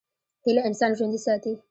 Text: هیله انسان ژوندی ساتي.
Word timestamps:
هیله 0.43 0.61
انسان 0.69 0.91
ژوندی 0.97 1.19
ساتي. 1.25 1.51